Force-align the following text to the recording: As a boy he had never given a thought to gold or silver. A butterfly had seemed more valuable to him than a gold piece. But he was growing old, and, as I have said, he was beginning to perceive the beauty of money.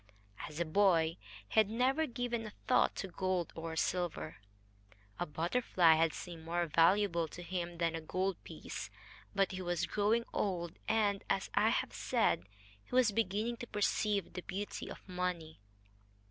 As 0.49 0.59
a 0.59 0.65
boy 0.65 1.17
he 1.47 1.59
had 1.59 1.69
never 1.69 2.07
given 2.07 2.47
a 2.47 2.53
thought 2.65 2.95
to 2.95 3.07
gold 3.07 3.53
or 3.55 3.75
silver. 3.75 4.37
A 5.19 5.27
butterfly 5.27 5.93
had 5.93 6.11
seemed 6.11 6.43
more 6.43 6.65
valuable 6.65 7.27
to 7.27 7.43
him 7.43 7.77
than 7.77 7.93
a 7.93 8.01
gold 8.01 8.43
piece. 8.43 8.89
But 9.35 9.51
he 9.51 9.61
was 9.61 9.85
growing 9.85 10.25
old, 10.33 10.79
and, 10.87 11.23
as 11.29 11.51
I 11.53 11.69
have 11.69 11.93
said, 11.93 12.47
he 12.83 12.95
was 12.95 13.11
beginning 13.11 13.57
to 13.57 13.67
perceive 13.67 14.33
the 14.33 14.41
beauty 14.41 14.89
of 14.89 15.07
money. 15.07 15.59